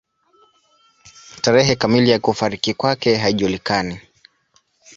Tarehe 1.41 1.75
kamili 1.75 2.09
ya 2.09 2.19
kufariki 2.19 2.73
kwake 2.73 3.15
haijulikani. 3.17 4.01